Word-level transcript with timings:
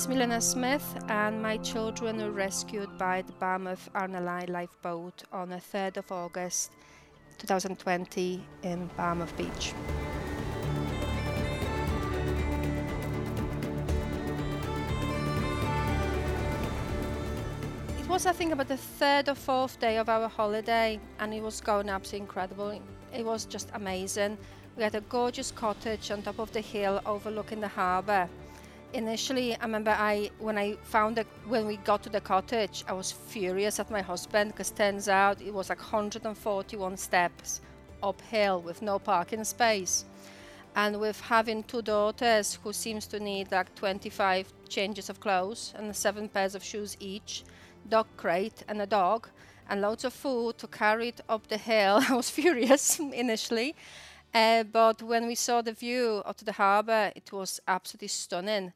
is 0.00 0.08
Milena 0.08 0.40
Smith, 0.40 0.96
and 1.08 1.42
my 1.42 1.58
children 1.58 2.16
were 2.16 2.30
rescued 2.30 2.96
by 2.96 3.20
the 3.20 3.32
Barmouth 3.32 3.90
RNLI 3.92 4.48
lifeboat 4.48 5.24
on 5.30 5.50
the 5.50 5.56
3rd 5.56 5.98
of 5.98 6.10
August 6.10 6.72
2020 7.36 8.42
in 8.62 8.88
Barmouth 8.96 9.36
Beach. 9.36 9.74
It 17.98 18.08
was, 18.08 18.24
I 18.24 18.32
think, 18.32 18.52
about 18.52 18.68
the 18.68 18.78
third 18.78 19.28
or 19.28 19.34
fourth 19.34 19.78
day 19.80 19.98
of 19.98 20.08
our 20.08 20.30
holiday, 20.30 20.98
and 21.18 21.34
it 21.34 21.42
was 21.42 21.60
going 21.60 21.90
absolutely 21.90 22.20
incredible. 22.20 22.80
It 23.14 23.24
was 23.26 23.44
just 23.44 23.68
amazing. 23.74 24.38
We 24.78 24.82
had 24.82 24.94
a 24.94 25.02
gorgeous 25.02 25.50
cottage 25.50 26.10
on 26.10 26.22
top 26.22 26.38
of 26.38 26.52
the 26.52 26.62
hill 26.62 27.02
overlooking 27.04 27.60
the 27.60 27.68
harbour 27.68 28.30
initially 28.92 29.54
i 29.56 29.62
remember 29.64 29.92
i 29.92 30.30
when 30.38 30.58
i 30.58 30.74
found 30.82 31.16
that 31.16 31.26
when 31.46 31.66
we 31.66 31.76
got 31.78 32.02
to 32.02 32.08
the 32.08 32.20
cottage 32.20 32.84
i 32.88 32.92
was 32.92 33.12
furious 33.12 33.78
at 33.78 33.90
my 33.90 34.02
husband 34.02 34.50
because 34.50 34.70
turns 34.70 35.08
out 35.08 35.40
it 35.40 35.54
was 35.54 35.68
like 35.68 35.78
141 35.78 36.96
steps 36.96 37.60
uphill 38.02 38.60
with 38.60 38.82
no 38.82 38.98
parking 38.98 39.44
space. 39.44 40.04
And 40.76 41.00
with 41.00 41.20
having 41.20 41.64
two 41.64 41.82
daughters 41.82 42.58
who 42.62 42.72
seems 42.72 43.06
to 43.08 43.18
need 43.18 43.50
like 43.50 43.74
25 43.74 44.52
changes 44.68 45.10
of 45.10 45.18
clothes 45.18 45.74
and 45.76 45.94
seven 45.94 46.28
pairs 46.28 46.54
of 46.54 46.62
shoes 46.62 46.96
each 47.00 47.44
dog 47.88 48.06
crate 48.16 48.62
and 48.68 48.80
a 48.80 48.86
dog 48.86 49.28
and 49.68 49.80
loads 49.80 50.04
of 50.04 50.12
food 50.12 50.58
to 50.58 50.68
carry 50.68 51.08
it 51.08 51.20
up 51.28 51.48
the 51.48 51.56
hill 51.56 52.00
i 52.08 52.14
was 52.14 52.30
furious 52.30 53.00
initially 53.00 53.74
uh, 54.34 54.64
but 54.64 55.02
when 55.02 55.26
we 55.26 55.34
saw 55.34 55.60
the 55.60 55.72
view 55.72 56.22
of 56.24 56.44
the 56.44 56.52
harbour, 56.52 57.12
it 57.16 57.32
was 57.32 57.60
absolutely 57.66 58.08
stunning. 58.08 58.72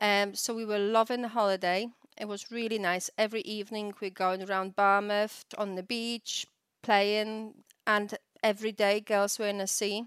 Um, 0.00 0.34
so 0.34 0.54
we 0.54 0.64
were 0.64 0.78
loving 0.78 1.22
the 1.22 1.28
holiday. 1.28 1.88
It 2.18 2.26
was 2.26 2.50
really 2.50 2.78
nice. 2.78 3.10
Every 3.18 3.42
evening 3.42 3.94
we're 4.00 4.10
going 4.10 4.42
around 4.48 4.76
Barmouth 4.76 5.44
on 5.58 5.74
the 5.74 5.82
beach, 5.82 6.46
playing, 6.82 7.54
and 7.86 8.16
every 8.42 8.72
day 8.72 9.00
girls 9.00 9.38
were 9.38 9.48
in 9.48 9.58
the 9.58 9.66
sea. 9.66 10.04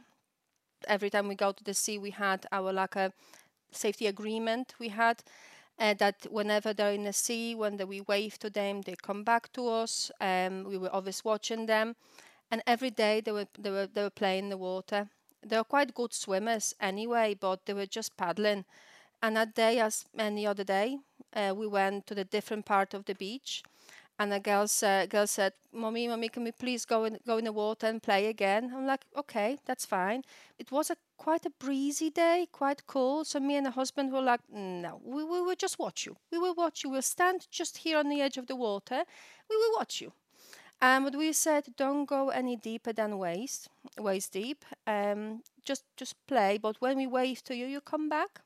Every 0.88 1.10
time 1.10 1.28
we 1.28 1.36
go 1.36 1.52
to 1.52 1.64
the 1.64 1.74
sea, 1.74 1.98
we 1.98 2.12
had 2.12 2.46
our 2.52 2.74
like 2.74 2.96
a 2.96 3.14
safety 3.72 4.08
agreement. 4.08 4.76
We 4.80 4.90
had 4.90 5.24
uh, 5.80 5.94
that 5.96 6.28
whenever 6.32 6.74
they're 6.74 6.94
in 6.94 7.04
the 7.04 7.14
sea, 7.14 7.56
when 7.56 7.78
we 7.88 8.02
wave 8.02 8.40
to 8.40 8.50
them, 8.50 8.82
they 8.82 8.96
come 8.96 9.24
back 9.24 9.52
to 9.54 9.68
us. 9.70 10.12
Um, 10.22 10.64
we 10.66 10.78
were 10.78 10.90
always 10.90 11.24
watching 11.26 11.66
them 11.68 11.96
and 12.52 12.62
every 12.68 12.90
day 12.92 13.22
they 13.22 13.32
were 13.32 13.48
they 13.58 13.72
were 13.72 13.88
they 13.88 14.04
were 14.04 14.10
playing 14.10 14.46
in 14.46 14.50
the 14.50 14.58
water. 14.58 15.10
They 15.46 15.58
were 15.58 15.64
quite 15.64 15.94
good 15.94 16.14
swimmers 16.14 16.76
anyway, 16.80 17.36
but 17.36 17.66
they 17.66 17.74
were 17.74 17.86
just 17.86 18.18
paddling. 18.18 18.66
And 19.22 19.36
that 19.38 19.56
day, 19.56 19.80
as 19.80 20.06
any 20.18 20.48
other 20.48 20.64
day, 20.64 21.00
uh, 21.34 21.54
we 21.56 21.68
went 21.68 22.08
to 22.08 22.16
the 22.16 22.24
different 22.26 22.66
part 22.66 22.94
of 22.94 23.06
the 23.06 23.16
beach, 23.16 23.64
and 24.20 24.32
the 24.32 24.40
girl 24.40 24.68
said, 24.68 25.10
girl 25.10 25.28
said, 25.28 25.54
"Mommy, 25.72 26.08
mommy, 26.08 26.30
can 26.30 26.44
we 26.44 26.52
please 26.52 26.86
go 26.86 27.06
in 27.06 27.20
go 27.26 27.38
in 27.38 27.46
the 27.46 27.52
water 27.52 27.88
and 27.88 28.02
play 28.04 28.28
again?" 28.28 28.72
I'm 28.76 28.86
like, 28.88 29.06
"Okay, 29.16 29.60
that's 29.66 29.86
fine." 29.86 30.24
It 30.60 30.72
was 30.72 30.90
a 30.92 30.98
quite 31.18 31.46
a 31.46 31.52
breezy 31.52 32.10
day, 32.10 32.48
quite 32.52 32.88
cool. 32.88 33.26
So 33.26 33.40
me 33.40 33.56
and 33.58 33.66
the 33.66 33.72
husband 33.72 34.12
were 34.12 34.22
like, 34.22 34.42
"No, 34.50 35.02
we, 35.04 35.24
we 35.24 35.42
will 35.42 35.56
just 35.56 35.80
watch 35.80 36.06
you. 36.06 36.16
We 36.32 36.40
will 36.40 36.56
watch 36.56 36.84
you. 36.84 36.90
We'll 36.92 37.02
stand 37.02 37.48
just 37.52 37.78
here 37.78 37.98
on 38.00 38.10
the 38.10 38.22
edge 38.22 38.38
of 38.38 38.48
the 38.48 38.56
water. 38.56 39.04
We 39.50 39.58
will 39.58 39.78
watch 39.78 40.02
you." 40.02 40.14
Um, 40.82 41.06
but 41.06 41.16
we 41.16 41.34
said 41.34 41.66
don't 41.76 42.06
go 42.06 42.30
any 42.30 42.56
deeper 42.56 42.94
than 42.94 43.18
waist, 43.18 43.68
waist 43.98 44.34
deep. 44.34 44.64
Um, 44.86 45.42
just 45.66 45.84
just 45.98 46.16
play. 46.28 46.58
But 46.58 46.78
when 46.80 46.98
we 46.98 47.08
wave 47.08 47.44
to 47.46 47.56
you, 47.56 47.66
you 47.66 47.82
come 47.82 48.10
back. 48.10 48.42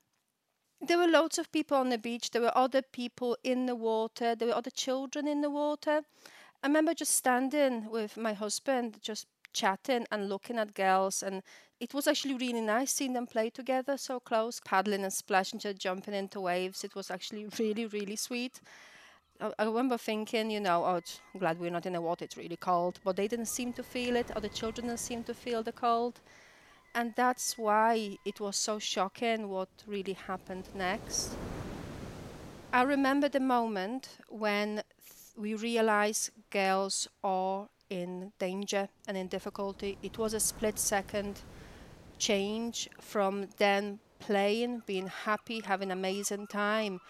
There 0.80 0.97
were 0.97 1.08
loads 1.08 1.38
of 1.38 1.52
people 1.52 1.78
on 1.78 1.90
the 1.90 1.97
beach. 1.97 2.31
There 2.31 2.41
were 2.41 2.58
other 2.58 2.81
people 2.81 3.38
in 3.44 3.66
the 3.66 3.75
water. 3.75 4.36
There 4.36 4.47
were 4.47 4.56
other 4.56 4.72
children 4.72 5.28
in 5.28 5.41
the 5.41 5.50
water. 5.50 6.02
I 6.64 6.68
remember 6.68 6.94
just 6.94 7.14
standing 7.14 7.90
with 7.90 8.18
my 8.18 8.34
husband, 8.34 9.00
just 9.02 9.28
chatting 9.53 10.06
and 10.12 10.30
looking 10.30 10.58
at 10.58 10.74
girls 10.74 11.24
and 11.24 11.44
it 11.80 11.94
was 11.94 12.08
actually 12.08 12.36
really 12.36 12.62
nice 12.62 12.91
seeing 12.91 13.14
them 13.14 13.28
play 13.28 13.50
together 13.50 13.97
so 13.97 14.20
close 14.20 14.62
paddling 14.64 15.03
and 15.03 15.12
splashing 15.12 15.59
just 15.59 15.78
jumping 15.78 16.14
into 16.14 16.40
waves 16.40 16.84
it 16.84 16.96
was 16.96 17.12
actually 17.12 17.46
really 17.59 17.86
really 17.86 18.16
sweet 18.16 18.62
I 19.41 19.63
remember 19.66 19.97
thinking, 19.97 20.52
you 20.52 20.59
know, 20.59 20.84
oh, 20.85 21.02
I'm 21.34 21.40
glad 21.40 21.59
we're 21.59 21.72
not 21.72 21.88
in 21.88 21.94
the 21.94 22.02
water, 22.02 22.25
it's 22.25 22.38
really 22.38 22.57
cold. 22.57 23.00
But 23.03 23.16
they 23.16 23.28
didn't 23.28 23.47
seem 23.47 23.74
to 23.74 23.84
feel 23.84 24.16
it, 24.16 24.31
or 24.35 24.41
the 24.41 24.50
children 24.50 24.88
didn't 24.88 25.00
seem 25.00 25.24
to 25.24 25.34
feel 25.34 25.63
the 25.63 25.72
cold. 25.72 26.19
And 26.94 27.13
that's 27.16 27.57
why 27.57 28.18
it 28.24 28.40
was 28.40 28.56
so 28.56 28.78
shocking 28.78 29.50
what 29.50 29.69
really 29.88 30.13
happened 30.13 30.66
next. 30.75 31.31
I 32.72 32.84
remember 32.84 33.29
the 33.29 33.40
moment 33.40 34.09
when 34.29 34.84
we 35.35 35.56
realized 35.56 36.29
girls 36.52 37.08
are 37.23 37.68
in 37.90 38.31
danger 38.38 38.90
and 39.08 39.18
in 39.18 39.28
difficulty. 39.28 39.97
It 40.03 40.18
was 40.18 40.34
a 40.34 40.40
split 40.40 40.78
second 40.78 41.41
change 42.19 42.90
from 43.00 43.47
then 43.58 44.00
playing, 44.19 44.84
being 44.85 45.08
happy, 45.08 45.62
having 45.62 45.91
an 45.91 45.97
amazing 45.97 46.47
time 46.47 47.02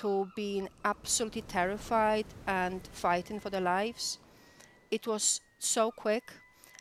to 0.00 0.30
being 0.34 0.66
absolutely 0.86 1.42
terrified 1.42 2.24
and 2.46 2.80
fighting 2.92 3.38
for 3.38 3.50
their 3.50 3.60
lives. 3.60 4.18
It 4.90 5.06
was 5.06 5.42
so 5.58 5.90
quick, 5.90 6.32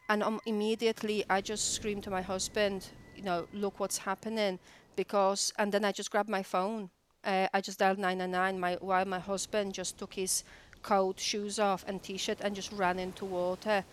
and 0.07 0.23
um, 0.23 0.39
immediately 0.45 1.25
I 1.29 1.41
just 1.41 1.73
screamed 1.73 2.03
to 2.03 2.11
my 2.11 2.21
husband, 2.21 2.87
you 3.17 3.23
know, 3.23 3.45
look 3.53 3.79
what's 3.79 3.97
happening, 3.97 4.57
because, 4.95 5.51
and 5.57 5.69
then 5.69 5.83
I 5.83 5.91
just 5.91 6.11
grabbed 6.11 6.29
my 6.29 6.43
phone. 6.43 6.89
Uh, 7.25 7.47
I 7.53 7.59
just 7.59 7.79
dialed 7.79 7.99
999 7.99 8.57
my, 8.57 8.77
while 8.79 9.03
my 9.03 9.19
husband 9.19 9.73
just 9.73 9.97
took 9.97 10.13
his 10.13 10.45
coat, 10.81 11.19
shoes 11.19 11.59
off, 11.59 11.83
and 11.87 12.01
t 12.01 12.15
shirt 12.15 12.37
and 12.39 12.55
just 12.55 12.71
ran 12.71 12.99
into 12.99 13.25
water. 13.25 13.83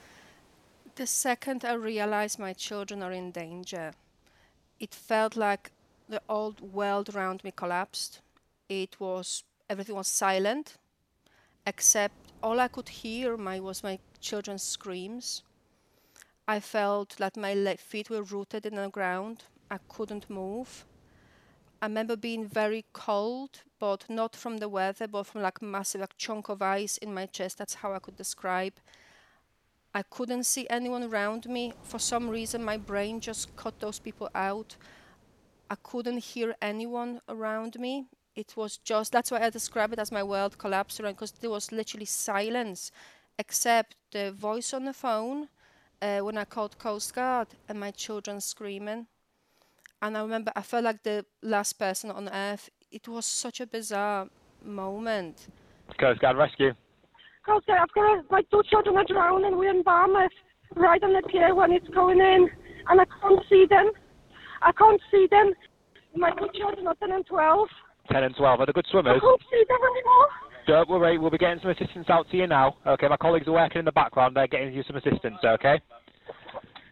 The 0.94 1.06
second 1.06 1.64
I 1.64 1.72
realized 1.72 2.38
my 2.38 2.53
children 2.53 3.03
are 3.03 3.12
in 3.12 3.32
danger, 3.32 3.91
it 4.78 4.94
felt 4.94 5.34
like 5.34 5.72
the 6.08 6.22
old 6.28 6.60
world 6.60 7.12
around 7.12 7.43
me 7.43 7.50
collapsed 7.50 8.20
it 8.69 8.99
was 9.00 9.44
everything 9.69 9.97
was 9.97 10.09
silent 10.09 10.77
except 11.66 12.15
all 12.43 12.60
I 12.60 12.69
could 12.69 12.88
hear 12.88 13.37
my 13.37 13.59
was 13.60 13.82
my 13.82 13.99
children's 14.21 14.62
screams. 14.62 15.43
I 16.47 16.60
felt 16.60 17.16
that 17.19 17.37
my 17.37 17.76
feet 17.76 18.09
were 18.09 18.22
rooted 18.22 18.66
in 18.66 18.76
the 18.76 18.88
ground. 18.88 19.44
I 19.69 19.78
couldn't 19.88 20.31
move. 20.31 20.84
I 21.82 21.87
remember 21.87 22.16
being 22.16 22.47
very 22.47 22.84
cold, 22.93 23.62
but 23.81 24.09
not 24.09 24.37
from 24.37 24.59
the 24.59 24.69
weather, 24.69 25.09
but 25.09 25.25
from 25.25 25.43
like 25.43 25.60
massive 25.60 26.00
like 26.00 26.16
chunk 26.16 26.49
of 26.49 26.62
ice 26.62 26.97
in 26.99 27.12
my 27.12 27.26
chest. 27.26 27.59
That's 27.59 27.75
how 27.75 27.93
I 27.93 27.99
could 27.99 28.16
describe. 28.16 28.75
I 29.93 30.03
couldn't 30.03 30.44
see 30.44 30.66
anyone 30.71 31.03
around 31.03 31.47
me. 31.47 31.72
For 31.82 31.99
some 31.99 32.28
reason, 32.28 32.62
my 32.62 32.76
brain 32.76 33.21
just 33.21 33.56
cut 33.56 33.81
those 33.81 33.99
people 33.99 34.31
out. 34.34 34.76
I 35.69 35.75
couldn't 35.82 36.19
hear 36.19 36.55
anyone 36.62 37.21
around 37.28 37.78
me 37.81 38.06
it 38.37 38.55
was 38.57 38.77
just 38.77 39.13
that's 39.13 39.31
why 39.31 39.41
I 39.41 39.51
describe 39.51 39.93
it 39.93 39.99
as 39.99 40.13
my 40.13 40.23
world 40.23 40.59
collapsed 40.59 41.01
around 41.01 41.15
because 41.15 41.33
there 41.33 41.51
was 41.51 41.73
literally 41.73 42.05
silence, 42.05 42.93
except 43.39 43.97
the 44.13 44.31
voice 44.31 44.75
on 44.75 44.85
the 44.85 44.93
phone 44.93 45.49
uh, 46.03 46.19
when 46.21 46.37
I 46.37 46.45
called 46.45 46.79
Coast 46.79 47.15
Guard 47.15 47.49
and 47.69 47.81
my 47.81 47.91
children 47.91 48.41
screaming. 48.41 49.07
And 50.03 50.17
I 50.17 50.21
remember 50.21 50.53
I 50.55 50.63
felt 50.63 50.85
like 50.85 51.03
the 51.03 51.25
last 51.43 51.79
person 51.79 52.11
on 52.11 52.29
earth. 52.29 52.69
It 52.93 53.09
was 53.09 53.27
such 53.27 53.61
a 53.61 53.67
bizarre 53.67 54.29
moment. 54.63 55.49
Coast 55.99 56.21
Guard 56.21 56.37
rescue. 56.37 56.73
Coast 57.45 57.67
Guard, 57.67 57.81
I've 57.81 57.93
got 57.95 58.19
a, 58.19 58.23
my 58.31 58.43
two 58.51 58.63
children 58.71 58.97
are 58.97 59.05
drowning. 59.05 59.57
We're 59.57 59.71
in 59.71 59.83
Barmouth, 59.83 60.29
right 60.75 61.03
on 61.03 61.12
the 61.15 61.23
pier 61.29 61.55
when 61.55 61.73
it's 61.73 61.89
going 61.89 62.21
in, 62.21 62.49
and 62.89 63.00
I 63.00 63.05
can't 63.21 63.41
see 63.49 63.67
them. 63.69 63.91
I 64.62 64.73
can't 64.73 65.00
see 65.11 65.27
them. 65.31 65.53
My 66.15 66.31
two 66.32 66.49
children 66.55 66.87
are 66.87 66.94
10 66.97 67.12
and 67.12 67.27
12. 67.27 67.69
10 68.06 68.25
and 68.25 68.37
12. 68.37 68.61
Are 68.61 68.67
they 68.67 68.73
good 68.73 68.87
swimmers? 68.91 69.17
I 69.17 69.20
can't 69.20 69.43
see 69.50 69.64
them 69.69 69.79
anymore. 69.93 70.29
Don't 70.67 70.88
worry, 70.88 71.19
we'll 71.19 71.31
be 71.31 71.38
getting 71.38 71.61
some 71.61 71.70
assistance 71.70 72.06
out 72.08 72.29
to 72.31 72.37
you 72.37 72.47
now. 72.47 72.76
Okay, 72.87 73.06
my 73.08 73.17
colleagues 73.17 73.47
are 73.47 73.53
working 73.53 73.79
in 73.79 73.85
the 73.85 73.93
background. 73.93 74.37
They're 74.37 74.49
getting 74.49 74.75
you 74.75 74.82
some 74.87 74.97
assistance, 74.97 75.38
okay? 75.44 75.81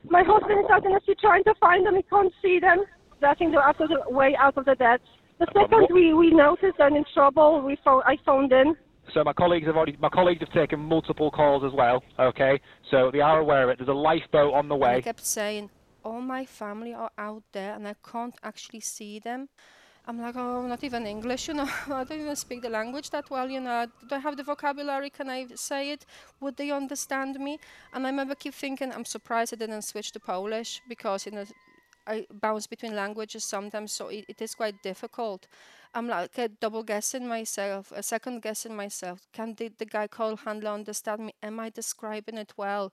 My 0.08 0.22
husband 0.24 0.60
is 0.60 0.70
out 0.70 0.84
in 0.84 0.92
the 0.92 1.00
sea 1.06 1.14
trying 1.20 1.42
to 1.44 1.54
find 1.58 1.84
them. 1.84 1.96
He 1.96 2.02
can't 2.02 2.32
see 2.40 2.60
them. 2.60 2.84
I 3.26 3.34
think 3.34 3.52
they're 3.52 3.62
out 3.62 3.80
of 3.80 3.88
the 3.88 4.10
way 4.10 4.36
out 4.38 4.56
of 4.56 4.64
the 4.64 4.74
depths. 4.74 5.08
The 5.40 5.46
second 5.52 5.88
we, 5.92 6.14
we 6.14 6.30
noticed 6.30 6.76
they're 6.78 6.94
in 6.94 7.04
trouble, 7.12 7.62
we 7.62 7.76
phone, 7.84 8.02
I 8.06 8.16
phoned 8.24 8.52
in. 8.52 8.76
So 9.12 9.24
my 9.24 9.32
colleagues 9.32 9.66
have 9.66 9.76
already 9.76 9.96
my 10.00 10.08
colleagues 10.08 10.40
have 10.40 10.52
taken 10.52 10.80
multiple 10.80 11.30
calls 11.30 11.64
as 11.64 11.72
well. 11.72 12.02
Okay, 12.18 12.60
so 12.90 13.10
they 13.12 13.20
are 13.20 13.40
aware 13.40 13.64
of 13.64 13.70
it. 13.70 13.78
There's 13.78 13.88
a 13.88 13.92
lifeboat 13.92 14.54
on 14.54 14.68
the 14.68 14.76
way. 14.76 14.96
I 14.96 15.00
kept 15.00 15.26
saying, 15.26 15.70
all 16.04 16.20
my 16.20 16.44
family 16.44 16.94
are 16.94 17.10
out 17.18 17.42
there, 17.52 17.74
and 17.74 17.86
I 17.88 17.94
can't 18.08 18.34
actually 18.42 18.80
see 18.80 19.18
them. 19.18 19.48
I'm 20.06 20.20
like, 20.20 20.36
oh, 20.36 20.66
not 20.66 20.84
even 20.84 21.06
English, 21.06 21.48
you 21.48 21.54
know. 21.54 21.68
I 21.88 22.04
don't 22.04 22.20
even 22.20 22.36
speak 22.36 22.62
the 22.62 22.68
language 22.68 23.10
that 23.10 23.30
well, 23.30 23.48
you 23.48 23.60
know. 23.60 23.86
Do 24.08 24.14
I 24.14 24.18
have 24.18 24.36
the 24.36 24.42
vocabulary? 24.42 25.10
Can 25.10 25.30
I 25.30 25.46
say 25.54 25.90
it? 25.92 26.04
Would 26.40 26.56
they 26.56 26.70
understand 26.70 27.38
me? 27.40 27.58
And 27.92 28.06
I 28.06 28.10
remember 28.10 28.34
keep 28.34 28.54
thinking, 28.54 28.92
I'm 28.92 29.04
surprised 29.06 29.54
I 29.54 29.56
didn't 29.56 29.82
switch 29.82 30.12
to 30.12 30.20
Polish 30.20 30.82
because, 30.88 31.24
you 31.26 31.32
know, 31.32 31.44
I 32.06 32.26
bounce 32.30 32.66
between 32.66 32.94
languages 32.94 33.44
sometimes, 33.44 33.92
so 33.92 34.08
it, 34.08 34.26
it 34.28 34.42
is 34.42 34.54
quite 34.54 34.82
difficult. 34.82 35.46
I'm 35.94 36.06
like 36.08 36.38
uh, 36.38 36.48
double 36.60 36.82
guessing 36.82 37.26
myself, 37.26 37.92
a 37.92 38.02
second 38.02 38.42
guessing 38.42 38.76
myself. 38.76 39.26
Can 39.32 39.54
the, 39.54 39.70
the 39.78 39.86
guy 39.86 40.06
call 40.06 40.36
handler 40.36 40.72
understand 40.72 41.26
me? 41.26 41.32
Am 41.42 41.58
I 41.58 41.70
describing 41.70 42.36
it 42.36 42.52
well? 42.58 42.92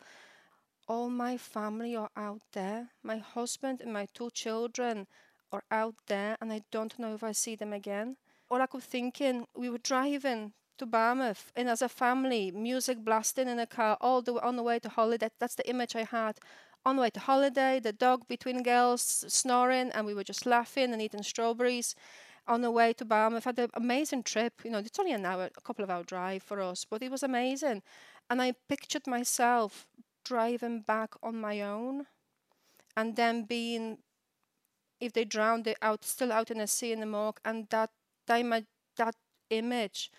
All 0.88 1.10
my 1.10 1.38
family 1.38 1.96
are 1.96 2.12
out 2.16 2.42
there. 2.54 2.90
My 3.04 3.18
husband 3.18 3.82
and 3.82 3.92
my 3.92 4.08
two 4.14 4.30
children 4.32 5.08
are 5.52 5.64
out 5.72 5.96
there, 6.08 6.38
and 6.42 6.52
I 6.52 6.62
don't 6.72 6.98
know 6.98 7.14
if 7.14 7.24
I 7.24 7.32
see 7.32 7.56
them 7.56 7.74
again. 7.74 8.18
All 8.50 8.62
I 8.62 8.68
could 8.68 8.84
thinking, 8.84 9.46
we 9.56 9.70
were 9.70 9.78
driving 9.78 10.54
to 10.78 10.86
Barmouth, 10.86 11.52
and 11.56 11.70
as 11.70 11.82
a 11.82 11.90
family, 11.90 12.52
music 12.52 13.04
blasting 13.04 13.48
in 13.48 13.60
a 13.60 13.68
car 13.68 13.98
all 14.02 14.22
the 14.22 14.34
way 14.34 14.42
on 14.42 14.56
the 14.56 14.64
way 14.64 14.80
to 14.80 14.90
holiday. 14.90 15.30
That's 15.40 15.56
the 15.56 15.70
image 15.70 15.96
I 15.96 16.04
had. 16.04 16.40
On 16.84 16.96
the 16.96 17.04
way 17.04 17.12
to 17.12 17.20
holiday, 17.20 17.80
the 17.80 17.94
dog 17.94 18.28
between 18.28 18.64
girls 18.64 19.24
snoring, 19.28 19.92
and 19.92 20.06
we 20.06 20.16
were 20.16 20.24
just 20.24 20.46
laughing 20.46 20.92
and 20.92 21.02
eating 21.02 21.22
strawberries 21.22 21.94
on 22.48 22.62
the 22.62 22.72
way 22.72 22.94
to 22.94 23.06
Barmouth. 23.06 23.44
Had 23.44 23.60
an 23.60 23.70
amazing 23.76 24.24
trip. 24.24 24.62
You 24.64 24.72
know, 24.72 24.80
it's 24.80 25.00
only 25.00 25.12
an 25.12 25.26
hour, 25.26 25.50
a 25.56 25.62
couple 25.62 25.84
of 25.84 25.92
hour 25.92 26.04
drive 26.04 26.42
for 26.42 26.60
us, 26.60 26.86
but 26.90 27.04
it 27.04 27.12
was 27.12 27.22
amazing. 27.22 27.84
And 28.30 28.42
I 28.42 28.54
pictured 28.68 29.06
myself 29.06 29.86
driving 30.24 30.82
back 30.82 31.14
on 31.22 31.40
my 31.40 31.62
own, 31.62 32.08
and 32.98 33.16
then 33.16 33.44
being, 33.44 34.00
if 35.02 35.12
they 35.14 35.26
drowned, 35.26 35.66
they 35.66 35.76
out 35.82 36.06
still 36.06 36.32
out 36.32 36.52
in 36.52 36.60
the 36.60 36.68
sea 36.68 36.94
in 36.94 37.02
the 37.02 37.06
morgue, 37.06 37.40
and 37.44 37.68
that 37.70 37.90
time, 38.28 38.54
that 38.96 39.16
image. 39.50 40.12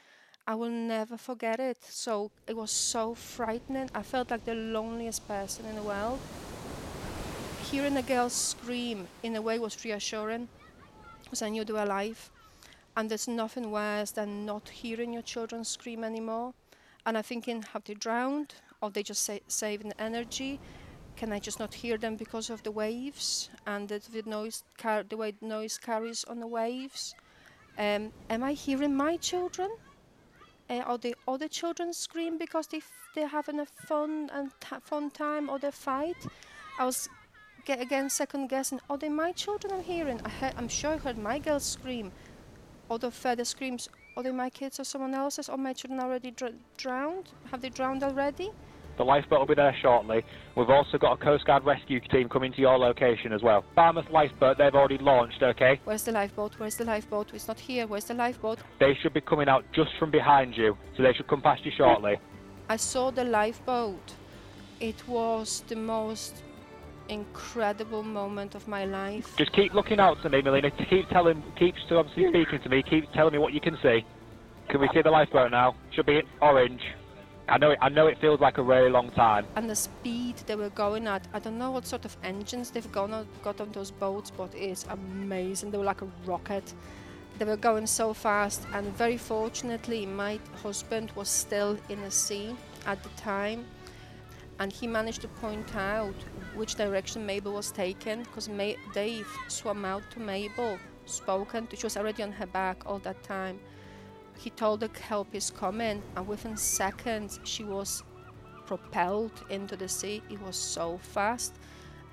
I 0.44 0.56
will 0.56 0.70
never 0.70 1.16
forget 1.16 1.60
it. 1.60 1.78
So 1.84 2.32
it 2.48 2.56
was 2.56 2.72
so 2.72 3.14
frightening. 3.14 3.88
I 3.94 4.02
felt 4.02 4.32
like 4.32 4.44
the 4.44 4.56
loneliest 4.56 5.26
person 5.28 5.66
in 5.66 5.76
the 5.76 5.82
world. 5.82 6.18
Hearing 7.70 7.94
the 7.94 8.02
girls 8.02 8.32
scream 8.32 9.06
in 9.22 9.36
a 9.36 9.40
way 9.40 9.60
was 9.60 9.84
reassuring 9.84 10.48
because 11.22 11.42
I 11.42 11.48
knew 11.48 11.64
they 11.64 11.72
were 11.72 11.84
alive. 11.84 12.28
And 12.96 13.08
there's 13.08 13.28
nothing 13.28 13.70
worse 13.70 14.10
than 14.10 14.44
not 14.44 14.68
hearing 14.68 15.12
your 15.12 15.22
children 15.22 15.64
scream 15.64 16.02
anymore. 16.04 16.54
And 17.06 17.16
I'm 17.16 17.22
thinking, 17.22 17.62
have 17.72 17.84
they 17.84 17.94
drowned? 17.94 18.54
Or 18.82 18.90
they 18.90 19.04
just 19.04 19.22
sa- 19.22 19.38
saving 19.46 19.92
energy? 19.98 20.58
Can 21.22 21.32
I 21.32 21.38
just 21.38 21.60
not 21.60 21.72
hear 21.72 21.98
them 21.98 22.16
because 22.16 22.50
of 22.50 22.64
the 22.64 22.72
waves 22.72 23.48
and 23.64 23.88
the, 23.88 24.24
noise, 24.26 24.64
car- 24.76 25.04
the 25.08 25.16
way 25.16 25.34
noise 25.40 25.78
carries 25.78 26.24
on 26.24 26.40
the 26.40 26.48
waves? 26.48 27.14
Um, 27.78 28.10
am 28.28 28.42
I 28.42 28.54
hearing 28.54 28.96
my 28.96 29.18
children? 29.18 29.70
Uh, 30.68 30.82
or 30.88 30.98
the 30.98 31.14
other 31.28 31.46
children 31.46 31.92
scream 31.92 32.38
because 32.38 32.66
they 32.66 32.82
they're 33.14 33.28
having 33.28 33.60
a 33.60 33.66
fun 33.66 34.30
and 34.32 34.50
fun 34.82 35.12
time 35.12 35.48
or 35.48 35.60
they 35.60 35.70
fight? 35.70 36.16
I 36.80 36.86
was 36.86 37.08
again 37.68 38.10
second 38.10 38.48
guessing. 38.48 38.80
Are 38.90 38.98
they 38.98 39.08
my 39.08 39.30
children 39.30 39.74
I'm 39.74 39.84
hearing? 39.84 40.20
I 40.24 40.28
heard, 40.28 40.54
I'm 40.56 40.66
sure 40.66 40.94
I 40.94 40.96
heard 40.96 41.18
my 41.18 41.38
girls 41.38 41.64
scream. 41.64 42.10
Or 42.88 42.98
the 42.98 43.12
further 43.12 43.44
screams. 43.44 43.88
Are 44.16 44.24
they 44.24 44.32
my 44.32 44.50
kids 44.50 44.80
or 44.80 44.84
someone 44.84 45.14
else's? 45.14 45.48
Are 45.48 45.56
my 45.56 45.72
children 45.72 46.00
already 46.00 46.32
dr- 46.32 46.58
drowned? 46.76 47.28
Have 47.52 47.60
they 47.60 47.70
drowned 47.70 48.02
already? 48.02 48.50
The 48.98 49.04
lifeboat 49.04 49.40
will 49.40 49.46
be 49.46 49.54
there 49.54 49.74
shortly. 49.80 50.22
We've 50.56 50.68
also 50.68 50.98
got 50.98 51.12
a 51.12 51.16
Coast 51.16 51.46
Guard 51.46 51.64
rescue 51.64 52.00
team 52.00 52.28
coming 52.28 52.52
to 52.52 52.60
your 52.60 52.78
location 52.78 53.32
as 53.32 53.42
well. 53.42 53.64
Barmouth 53.76 54.10
Lifeboat, 54.10 54.58
they've 54.58 54.74
already 54.74 54.98
launched, 54.98 55.42
okay? 55.42 55.80
Where's 55.84 56.04
the 56.04 56.12
lifeboat? 56.12 56.54
Where's 56.58 56.76
the 56.76 56.84
lifeboat? 56.84 57.32
It's 57.32 57.48
not 57.48 57.58
here. 57.58 57.86
Where's 57.86 58.04
the 58.04 58.14
lifeboat? 58.14 58.58
They 58.78 58.96
should 59.00 59.14
be 59.14 59.22
coming 59.22 59.48
out 59.48 59.64
just 59.72 59.90
from 59.98 60.10
behind 60.10 60.56
you, 60.56 60.76
so 60.96 61.02
they 61.02 61.12
should 61.14 61.26
come 61.26 61.40
past 61.40 61.64
you 61.64 61.72
shortly. 61.76 62.18
I 62.68 62.76
saw 62.76 63.10
the 63.10 63.24
lifeboat. 63.24 64.14
It 64.80 65.08
was 65.08 65.62
the 65.68 65.76
most 65.76 66.42
incredible 67.08 68.02
moment 68.02 68.54
of 68.54 68.68
my 68.68 68.84
life. 68.84 69.34
Just 69.36 69.52
keep 69.52 69.74
looking 69.74 70.00
out 70.00 70.20
to 70.22 70.28
me, 70.28 70.42
Milena. 70.42 70.70
Keep 70.70 71.08
telling, 71.08 71.42
keep 71.58 71.74
obviously 71.90 72.28
speaking 72.28 72.60
to 72.62 72.68
me. 72.68 72.82
Keep 72.82 73.12
telling 73.12 73.32
me 73.32 73.38
what 73.38 73.52
you 73.52 73.60
can 73.60 73.76
see. 73.82 74.04
Can 74.68 74.80
we 74.80 74.88
see 74.94 75.02
the 75.02 75.10
lifeboat 75.10 75.50
now? 75.50 75.74
Should 75.92 76.06
be 76.06 76.22
orange. 76.40 76.80
I 77.48 77.58
know 77.58 77.70
it. 77.72 77.78
I 77.82 77.88
know 77.88 78.06
it 78.06 78.18
feels 78.18 78.40
like 78.40 78.58
a 78.58 78.62
really 78.62 78.88
long 78.90 79.10
time. 79.10 79.46
And 79.56 79.68
the 79.68 79.74
speed 79.74 80.36
they 80.46 80.54
were 80.54 80.70
going 80.70 81.06
at, 81.06 81.26
I 81.32 81.38
don't 81.38 81.58
know 81.58 81.70
what 81.70 81.86
sort 81.86 82.04
of 82.04 82.16
engines 82.22 82.70
they've 82.70 82.92
gone 82.92 83.12
on, 83.12 83.26
got 83.42 83.60
on 83.60 83.72
those 83.72 83.90
boats, 83.90 84.30
but 84.30 84.54
it's 84.54 84.84
amazing. 84.88 85.70
They 85.70 85.78
were 85.78 85.84
like 85.84 86.02
a 86.02 86.08
rocket. 86.24 86.72
They 87.38 87.44
were 87.44 87.56
going 87.56 87.86
so 87.86 88.14
fast, 88.14 88.66
and 88.74 88.86
very 88.96 89.16
fortunately, 89.16 90.06
my 90.06 90.38
husband 90.62 91.10
was 91.16 91.28
still 91.28 91.78
in 91.88 92.02
the 92.02 92.10
sea 92.10 92.54
at 92.86 93.02
the 93.02 93.08
time, 93.10 93.64
and 94.60 94.70
he 94.70 94.86
managed 94.86 95.22
to 95.22 95.28
point 95.28 95.74
out 95.74 96.14
which 96.54 96.74
direction 96.74 97.24
Mabel 97.26 97.54
was 97.54 97.72
taken 97.72 98.22
because 98.22 98.48
Dave 98.92 99.26
swam 99.48 99.84
out 99.84 100.02
to 100.10 100.20
Mabel, 100.20 100.78
spoken 101.06 101.66
to, 101.68 101.76
she 101.76 101.86
was 101.86 101.96
already 101.96 102.22
on 102.22 102.32
her 102.32 102.46
back 102.46 102.82
all 102.86 102.98
that 103.00 103.22
time. 103.22 103.58
He 104.42 104.50
told 104.50 104.80
the 104.80 104.90
help 105.00 105.28
is 105.36 105.52
coming, 105.52 106.02
and 106.16 106.26
within 106.26 106.56
seconds 106.56 107.38
she 107.44 107.62
was 107.62 108.02
propelled 108.66 109.44
into 109.50 109.76
the 109.76 109.88
sea. 109.88 110.20
It 110.28 110.42
was 110.42 110.56
so 110.56 110.98
fast. 110.98 111.54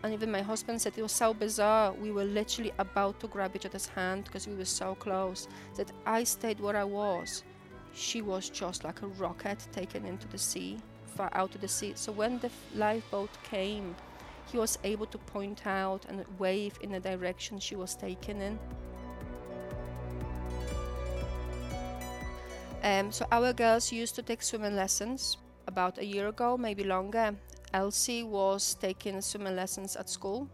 And 0.03 0.13
even 0.13 0.31
my 0.31 0.43
husband 0.43 0.79
said 0.79 0.93
it 0.95 1.01
was 1.01 1.11
so 1.11 1.33
bizarre. 1.33 1.91
We 1.91 2.11
were 2.11 2.25
literally 2.25 2.71
about 2.77 3.19
to 3.21 3.27
grab 3.27 3.55
each 3.55 3.65
other's 3.65 3.87
hand 3.87 4.25
because 4.25 4.47
we 4.47 4.53
were 4.53 4.65
so 4.65 4.93
close. 4.93 5.47
That 5.75 5.91
I 6.05 6.23
stayed 6.23 6.59
where 6.59 6.77
I 6.77 6.83
was. 6.83 7.43
She 7.93 8.21
was 8.21 8.51
just 8.51 8.83
like 8.83 9.01
a 9.01 9.07
rocket 9.07 9.67
taken 9.71 10.05
into 10.05 10.27
the 10.27 10.37
sea, 10.37 10.77
far 11.07 11.31
out 11.33 11.51
to 11.53 11.57
the 11.57 11.67
sea. 11.67 11.93
So 11.95 12.11
when 12.11 12.37
the 12.37 12.51
lifeboat 12.75 13.31
came, 13.43 13.95
he 14.51 14.59
was 14.59 14.77
able 14.83 15.07
to 15.07 15.17
point 15.17 15.65
out 15.65 16.05
and 16.07 16.23
wave 16.37 16.77
in 16.81 16.91
the 16.91 16.99
direction 16.99 17.57
she 17.59 17.75
was 17.75 17.95
taken 17.95 18.39
in. 18.39 18.59
Um, 22.81 23.11
so 23.11 23.25
our 23.31 23.51
girls 23.51 23.91
used 23.91 24.15
to 24.15 24.21
take 24.21 24.41
swimming 24.41 24.75
lessons 24.75 25.37
about 25.67 25.97
a 25.97 26.05
year 26.05 26.29
ago, 26.29 26.57
maybe 26.57 26.83
longer. 26.83 27.35
Elsie 27.73 28.23
was 28.23 28.75
taking 28.75 29.21
swimming 29.21 29.55
lessons 29.55 29.95
at 29.97 30.09
school. 30.09 30.49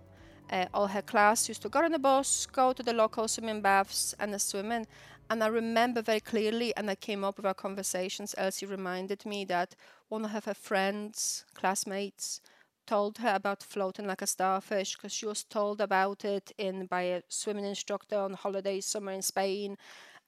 Uh, 0.52 0.66
all 0.74 0.88
her 0.88 1.02
class 1.02 1.48
used 1.48 1.62
to 1.62 1.70
go 1.70 1.84
on 1.84 1.92
the 1.92 2.00
bus, 2.00 2.48
go 2.48 2.74
to 2.74 2.84
the 2.84 2.94
local 2.94 3.28
swimming 3.28 3.62
baths 3.62 4.16
and 4.20 4.40
swimming. 4.42 4.88
And 5.30 5.44
I 5.44 5.48
remember 5.48 6.02
very 6.02 6.20
clearly, 6.20 6.76
and 6.76 6.90
I 6.90 6.96
came 6.96 7.24
up 7.24 7.38
with 7.38 7.46
our 7.46 7.54
conversations. 7.54 8.36
Elsie 8.38 8.66
reminded 8.66 9.26
me 9.26 9.46
that 9.46 9.76
one 10.10 10.26
of 10.26 10.46
her 10.46 10.54
friends, 10.54 11.46
classmates, 11.54 12.42
told 12.86 13.18
her 13.20 13.34
about 13.34 13.64
floating 13.64 14.06
like 14.06 14.22
a 14.22 14.28
starfish 14.28 14.96
because 14.96 15.12
she 15.12 15.26
was 15.26 15.44
told 15.44 15.82
about 15.82 16.24
it 16.24 16.52
in 16.58 16.86
by 16.86 17.02
a 17.02 17.22
swimming 17.28 17.66
instructor 17.66 18.18
on 18.18 18.34
holiday 18.34 18.80
somewhere 18.80 19.16
in 19.16 19.24
Spain, 19.24 19.78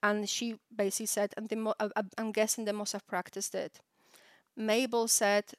and 0.02 0.28
she 0.28 0.58
basically 0.74 1.06
said, 1.06 1.34
and 1.36 1.52
I- 1.52 1.74
I- 1.80 1.84
uh, 1.84 1.90
uh, 1.96 2.02
I'm 2.18 2.32
guessing 2.32 2.64
they 2.64 2.72
must 2.72 2.92
have 2.92 3.06
practiced 3.06 3.54
it. 3.54 3.80
Mabel 4.56 5.08
said 5.08 5.54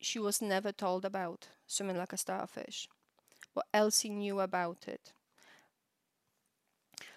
she 0.00 0.18
was 0.18 0.42
never 0.42 0.72
told 0.72 1.04
about 1.04 1.48
swimming 1.66 1.98
like 1.98 2.12
a 2.14 2.18
starfish, 2.18 2.88
What 3.54 3.66
Elsie 3.74 4.10
knew 4.10 4.40
about 4.40 4.88
it. 4.88 5.12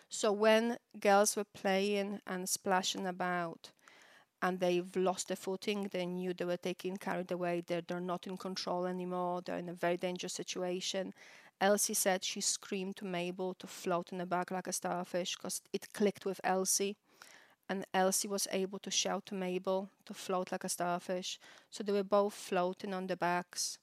So 0.09 0.31
when 0.31 0.77
girls 0.99 1.35
were 1.35 1.45
playing 1.45 2.21
and 2.27 2.47
splashing 2.49 3.07
about, 3.07 3.71
and 4.41 4.59
they've 4.59 4.95
lost 4.95 5.29
their 5.29 5.37
footing, 5.37 5.89
they 5.91 6.05
knew 6.05 6.33
they 6.33 6.45
were 6.45 6.57
taking 6.57 6.97
carried 6.97 7.31
away. 7.31 7.61
They're, 7.61 7.81
they're 7.81 7.99
not 8.01 8.27
in 8.27 8.37
control 8.37 8.85
anymore. 8.85 9.41
They're 9.41 9.59
in 9.59 9.69
a 9.69 9.73
very 9.73 9.97
dangerous 9.97 10.33
situation. 10.33 11.13
Elsie 11.61 11.93
said 11.93 12.23
she 12.23 12.41
screamed 12.41 12.95
to 12.97 13.05
Mabel 13.05 13.53
to 13.55 13.67
float 13.67 14.11
in 14.11 14.17
the 14.17 14.25
back 14.25 14.49
like 14.49 14.67
a 14.67 14.73
starfish 14.73 15.35
because 15.35 15.61
it 15.73 15.93
clicked 15.93 16.25
with 16.25 16.39
Elsie. 16.43 16.95
And 17.67 17.85
Elsie 17.93 18.27
was 18.27 18.47
able 18.51 18.79
to 18.79 18.89
shout 18.89 19.25
to 19.27 19.35
Mabel 19.35 19.89
to 20.05 20.13
float 20.13 20.51
like 20.51 20.63
a 20.63 20.69
starfish. 20.69 21.39
So 21.69 21.83
they 21.83 21.91
were 21.91 22.03
both 22.03 22.33
floating 22.33 22.93
on 22.93 23.07
their 23.07 23.17
backs. 23.17 23.77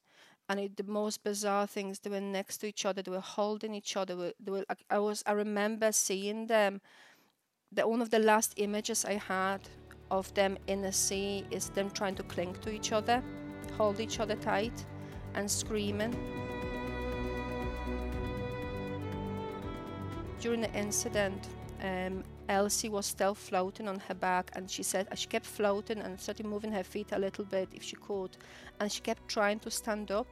And 0.49 0.59
it, 0.59 0.77
the 0.77 0.85
most 0.85 1.23
bizarre 1.23 1.67
things, 1.67 2.01
they 2.01 2.11
were 2.11 2.21
next 2.21 2.59
to 2.59 2.67
each 2.67 2.85
other. 2.85 3.03
They 3.03 3.11
were 3.11 3.21
holding 3.21 3.75
each 3.75 3.97
other. 3.97 4.33
They 4.41 4.51
were, 4.51 4.65
I 4.91 4.99
was. 4.99 5.23
I 5.27 5.33
remember 5.33 5.93
seeing 5.93 6.47
them. 6.47 6.81
The 7.73 7.87
one 7.87 8.01
of 8.01 8.11
the 8.11 8.21
last 8.21 8.55
images 8.57 9.05
I 9.05 9.15
had 9.15 9.61
of 10.11 10.33
them 10.35 10.57
in 10.69 10.83
the 10.83 10.93
sea 10.93 11.45
is 11.51 11.69
them 11.71 11.91
trying 11.91 12.15
to 12.15 12.23
cling 12.23 12.55
to 12.63 12.71
each 12.71 12.93
other, 12.93 13.23
hold 13.77 13.99
each 13.99 14.21
other 14.21 14.37
tight, 14.37 14.85
and 15.35 15.51
screaming. 15.51 16.46
During 20.41 20.61
the 20.61 20.73
incident, 20.75 21.49
um, 21.83 22.23
Elsie 22.49 22.89
was 22.89 23.07
still 23.07 23.35
floating 23.35 23.89
on 23.89 23.99
her 24.01 24.15
back, 24.15 24.51
and 24.55 24.71
she 24.71 24.83
said 24.83 25.09
she 25.15 25.27
kept 25.27 25.47
floating 25.47 25.99
and 25.99 26.21
started 26.21 26.47
moving 26.47 26.73
her 26.73 26.85
feet 26.85 27.13
a 27.13 27.19
little 27.19 27.45
bit 27.45 27.69
if 27.73 27.83
she 27.83 27.97
could, 27.97 28.37
and 28.79 28.91
she 28.93 29.01
kept 29.01 29.27
trying 29.29 29.59
to 29.61 29.71
stand 29.71 30.11
up. 30.11 30.27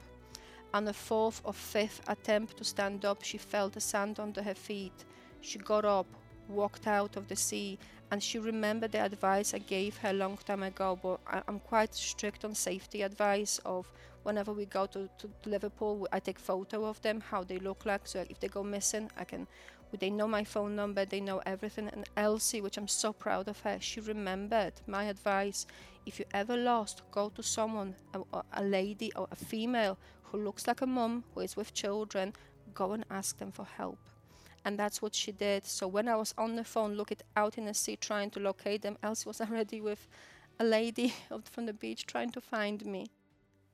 On 0.72 0.84
the 0.84 0.92
fourth 0.92 1.40
or 1.44 1.52
fifth 1.52 2.00
attempt 2.08 2.56
to 2.58 2.64
stand 2.64 3.04
up, 3.04 3.22
she 3.22 3.38
felt 3.38 3.72
the 3.72 3.80
sand 3.80 4.18
under 4.20 4.42
her 4.42 4.54
feet. 4.54 5.04
She 5.40 5.58
got 5.58 5.84
up, 5.84 6.06
walked 6.48 6.86
out 6.86 7.16
of 7.16 7.28
the 7.28 7.36
sea, 7.36 7.78
and 8.10 8.22
she 8.22 8.38
remembered 8.38 8.92
the 8.92 9.04
advice 9.04 9.54
I 9.54 9.58
gave 9.58 9.96
her 9.98 10.10
a 10.10 10.12
long 10.12 10.36
time 10.44 10.62
ago. 10.62 10.98
But 11.00 11.20
I, 11.26 11.42
I'm 11.48 11.60
quite 11.60 11.94
strict 11.94 12.44
on 12.44 12.54
safety 12.54 13.02
advice 13.02 13.60
of 13.64 13.90
whenever 14.24 14.52
we 14.52 14.66
go 14.66 14.86
to, 14.86 15.08
to 15.18 15.30
Liverpool, 15.46 16.08
I 16.12 16.18
take 16.18 16.38
photo 16.38 16.84
of 16.84 17.00
them, 17.02 17.20
how 17.20 17.44
they 17.44 17.58
look 17.58 17.86
like. 17.86 18.06
So 18.06 18.24
if 18.28 18.40
they 18.40 18.48
go 18.48 18.62
missing, 18.62 19.10
I 19.18 19.24
can. 19.24 19.46
They 19.96 20.10
know 20.10 20.28
my 20.28 20.44
phone 20.44 20.76
number, 20.76 21.04
they 21.04 21.20
know 21.20 21.40
everything. 21.46 21.88
And 21.88 22.08
Elsie, 22.16 22.60
which 22.60 22.76
I'm 22.76 22.88
so 22.88 23.12
proud 23.12 23.48
of 23.48 23.60
her, 23.60 23.78
she 23.80 24.00
remembered 24.00 24.74
my 24.86 25.04
advice. 25.04 25.66
If 26.06 26.18
you 26.18 26.26
ever 26.32 26.56
lost, 26.56 27.02
go 27.10 27.30
to 27.30 27.42
someone, 27.42 27.94
a, 28.12 28.42
a 28.52 28.62
lady 28.62 29.12
or 29.14 29.28
a 29.30 29.36
female 29.36 29.98
who 30.24 30.38
looks 30.38 30.66
like 30.66 30.80
a 30.80 30.86
mum 30.86 31.24
who 31.34 31.40
is 31.40 31.56
with 31.56 31.74
children. 31.74 32.32
Go 32.74 32.92
and 32.92 33.04
ask 33.10 33.38
them 33.38 33.52
for 33.52 33.64
help 33.64 33.98
and 34.64 34.78
that's 34.78 35.02
what 35.02 35.14
she 35.14 35.32
did. 35.32 35.66
So 35.66 35.86
when 35.86 36.08
I 36.08 36.16
was 36.16 36.34
on 36.38 36.56
the 36.56 36.64
phone, 36.64 36.94
looking 36.94 37.18
out 37.36 37.58
in 37.58 37.66
the 37.66 37.74
sea, 37.74 37.96
trying 37.96 38.30
to 38.30 38.40
locate 38.40 38.82
them, 38.82 38.96
Elsie 39.02 39.28
was 39.28 39.40
already 39.40 39.80
with 39.80 40.08
a 40.58 40.64
lady 40.64 41.12
from 41.44 41.66
the 41.66 41.72
beach 41.72 42.06
trying 42.06 42.30
to 42.30 42.40
find 42.40 42.84
me. 42.86 43.06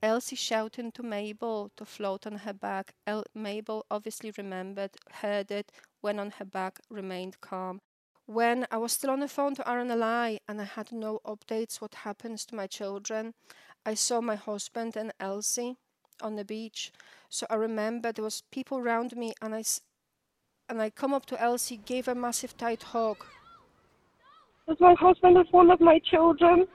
Elsie 0.02 0.36
shouting 0.36 0.90
to 0.92 1.02
Mabel 1.02 1.70
to 1.76 1.84
float 1.84 2.26
on 2.26 2.38
her 2.38 2.54
back. 2.54 2.94
El- 3.06 3.26
Mabel 3.34 3.84
obviously 3.90 4.32
remembered, 4.36 4.90
heard 5.12 5.50
it, 5.50 5.70
went 6.02 6.20
on 6.20 6.32
her 6.38 6.44
back, 6.44 6.80
remained 6.88 7.40
calm. 7.40 7.80
When 8.26 8.66
I 8.70 8.76
was 8.76 8.92
still 8.92 9.10
on 9.10 9.20
the 9.20 9.28
phone 9.28 9.54
to 9.56 9.62
RNLI 9.62 10.38
and 10.48 10.60
I 10.60 10.64
had 10.64 10.92
no 10.92 11.20
updates 11.26 11.80
what 11.80 11.94
happens 11.94 12.44
to 12.46 12.54
my 12.54 12.66
children, 12.66 13.34
I 13.84 13.94
saw 13.94 14.20
my 14.20 14.36
husband 14.36 14.96
and 14.96 15.12
Elsie 15.18 15.76
on 16.22 16.36
the 16.36 16.44
beach. 16.44 16.92
So 17.28 17.46
I 17.50 17.56
remember 17.56 18.12
there 18.12 18.24
was 18.24 18.42
people 18.52 18.78
around 18.78 19.16
me 19.16 19.32
and 19.40 19.54
I 19.54 19.64
and 20.68 20.80
I 20.80 20.90
come 20.90 21.12
up 21.12 21.26
to 21.26 21.42
Elsie, 21.42 21.78
gave 21.78 22.06
a 22.06 22.14
massive 22.14 22.56
tight 22.56 22.84
hug. 22.84 23.16
Is 24.68 24.76
my 24.78 24.94
husband 25.00 25.36
is 25.36 25.52
one 25.52 25.68
of 25.68 25.80
my 25.80 25.98
children. 25.98 26.68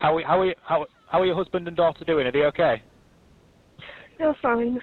How 0.00 0.16
are, 0.16 0.24
how 0.24 0.40
are, 0.40 0.46
you, 0.46 0.54
how, 0.64 0.86
how 1.06 1.20
are 1.20 1.26
your 1.26 1.36
husband 1.36 1.68
and 1.68 1.76
daughter 1.76 2.04
doing? 2.04 2.26
Are 2.26 2.32
they 2.32 2.42
okay? 2.46 2.82
They're 4.18 4.36
fine. 4.42 4.80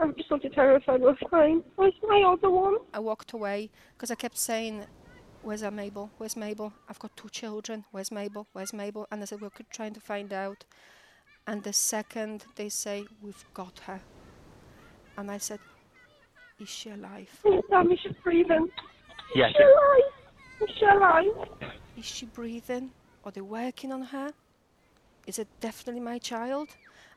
I'm 0.00 0.14
just 0.14 0.28
so 0.28 0.38
terrified 0.38 1.00
we're 1.00 1.16
fine. 1.30 1.62
Where's 1.76 1.94
my 2.02 2.22
other 2.26 2.50
one? 2.50 2.76
I 2.94 3.00
walked 3.00 3.32
away 3.32 3.70
because 3.94 4.10
I 4.10 4.14
kept 4.14 4.38
saying, 4.38 4.86
Where's 5.42 5.62
our 5.62 5.70
Mabel? 5.70 6.10
Where's 6.18 6.36
Mabel? 6.36 6.72
I've 6.88 6.98
got 6.98 7.16
two 7.16 7.28
children. 7.28 7.84
Where's 7.90 8.10
Mabel? 8.10 8.46
Where's 8.52 8.72
Mabel? 8.72 9.06
And 9.10 9.22
I 9.22 9.24
said, 9.24 9.40
We're 9.40 9.50
trying 9.70 9.94
to 9.94 10.00
find 10.00 10.32
out. 10.32 10.64
And 11.46 11.62
the 11.62 11.72
second 11.72 12.44
they 12.56 12.68
say, 12.68 13.06
We've 13.22 13.44
got 13.54 13.80
her. 13.86 14.00
And 15.16 15.30
I 15.32 15.38
said, 15.38 15.58
is 16.60 16.68
she 16.68 16.90
alive? 16.90 17.28
Please 17.42 17.62
tell 17.70 17.84
me 17.84 17.98
she's 18.02 18.12
breathing. 18.24 18.68
Yes. 19.34 19.50
Is 19.50 19.56
she 19.56 19.62
alive? 19.64 20.12
Is 20.60 20.76
she 20.78 20.86
alive? 20.86 21.70
Is 21.96 22.04
she 22.04 22.26
breathing? 22.26 22.90
Are 23.24 23.30
they 23.30 23.40
working 23.40 23.92
on 23.92 24.02
her? 24.02 24.32
Is 25.26 25.38
it 25.38 25.46
definitely 25.60 26.00
my 26.00 26.18
child? 26.18 26.68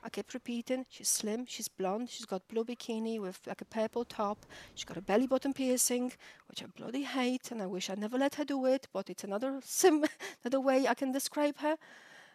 I 0.04 0.10
kept 0.10 0.34
repeating, 0.34 0.86
she's 0.90 1.10
slim, 1.10 1.46
she's 1.48 1.68
blonde, 1.68 2.10
she's 2.10 2.26
got 2.26 2.48
blue 2.48 2.66
bikini 2.66 3.20
with 3.20 3.40
like 3.46 3.62
a 3.62 3.66
purple 3.66 4.04
top, 4.04 4.46
she's 4.74 4.86
got 4.86 4.98
a 4.98 5.02
belly 5.02 5.28
button 5.28 5.54
piercing, 5.54 6.12
which 6.48 6.64
I 6.64 6.66
bloody 6.66 7.04
hate, 7.04 7.52
and 7.52 7.62
I 7.62 7.68
wish 7.68 7.90
I 7.90 7.96
never 7.96 8.18
let 8.18 8.36
her 8.36 8.44
do 8.44 8.66
it, 8.66 8.88
but 8.92 9.10
it's 9.10 9.24
another 9.24 9.60
sim 9.64 10.06
another 10.44 10.60
way 10.60 10.88
I 10.88 10.94
can 10.94 11.12
describe 11.12 11.58
her. 11.60 11.78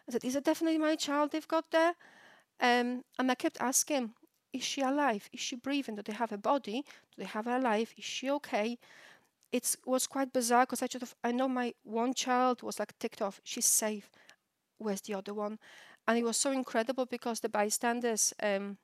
I 0.08 0.12
said, 0.12 0.24
Is 0.24 0.36
it 0.36 0.44
definitely 0.44 0.78
my 0.78 0.96
child 0.96 1.32
they've 1.32 1.48
got 1.48 1.70
there? 1.70 1.94
Um, 2.60 3.02
and 3.18 3.30
I 3.30 3.34
kept 3.34 3.60
asking, 3.60 4.14
is 4.56 4.64
she 4.64 4.80
alive? 4.80 5.28
Is 5.32 5.40
she 5.40 5.56
breathing? 5.56 5.96
Do 5.96 6.02
they 6.02 6.12
have 6.12 6.32
a 6.32 6.38
body? 6.38 6.82
Do 6.82 7.16
they 7.18 7.26
have 7.26 7.44
her 7.44 7.60
life? 7.60 7.94
Is 7.98 8.04
she 8.04 8.30
okay? 8.30 8.78
It 9.52 9.76
was 9.84 10.06
quite 10.06 10.32
bizarre 10.32 10.64
because 10.64 10.82
I 10.82 10.86
just 10.86 11.14
I 11.22 11.32
know 11.32 11.48
my 11.48 11.74
one 11.84 12.14
child 12.14 12.62
was 12.62 12.78
like 12.78 12.98
ticked 12.98 13.22
off. 13.22 13.40
She's 13.44 13.66
safe. 13.66 14.10
Where's 14.78 15.02
the 15.02 15.14
other 15.14 15.34
one? 15.34 15.58
And 16.06 16.18
it 16.18 16.24
was 16.24 16.36
so 16.36 16.52
incredible 16.52 17.06
because 17.06 17.40
the 17.40 17.48
bystanders, 17.48 18.32
um, 18.42 18.78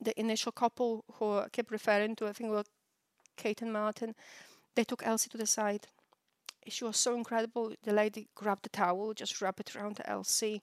the 0.00 0.18
initial 0.20 0.52
couple 0.52 1.04
who 1.14 1.38
I 1.38 1.48
kept 1.48 1.70
referring 1.70 2.16
to, 2.16 2.26
I 2.26 2.32
think 2.32 2.50
were 2.50 2.64
Kate 3.36 3.62
and 3.62 3.72
Martin, 3.72 4.14
they 4.74 4.84
took 4.84 5.06
Elsie 5.06 5.30
to 5.30 5.38
the 5.38 5.46
side. 5.46 5.86
She 6.66 6.84
was 6.84 6.96
so 6.96 7.14
incredible. 7.14 7.72
The 7.82 7.92
lady 7.92 8.28
grabbed 8.34 8.64
the 8.64 8.70
towel, 8.70 9.14
just 9.14 9.40
wrapped 9.40 9.60
it 9.60 9.76
around 9.76 10.00
Elsie, 10.04 10.62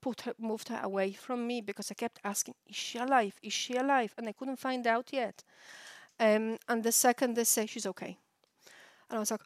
put 0.00 0.22
her, 0.22 0.34
moved 0.38 0.68
her 0.68 0.80
away 0.82 1.12
from 1.12 1.46
me 1.46 1.60
because 1.60 1.90
I 1.90 1.94
kept 1.94 2.20
asking, 2.24 2.54
"Is 2.66 2.76
she 2.76 2.98
alive? 2.98 3.38
Is 3.42 3.52
she 3.52 3.76
alive?" 3.76 4.14
And 4.16 4.28
I 4.28 4.32
couldn't 4.32 4.58
find 4.58 4.86
out 4.86 5.12
yet. 5.12 5.42
Um, 6.20 6.58
and 6.68 6.82
the 6.82 6.92
second 6.92 7.34
they 7.34 7.44
say 7.44 7.66
she's 7.66 7.86
okay, 7.86 8.18
and 9.08 9.16
I 9.16 9.18
was 9.18 9.30
like, 9.30 9.40